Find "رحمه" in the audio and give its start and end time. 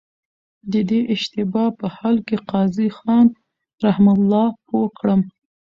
3.85-4.13